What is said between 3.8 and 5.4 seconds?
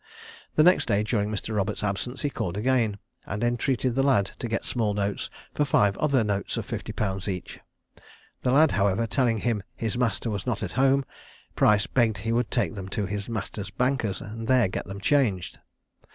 the lad to get small notes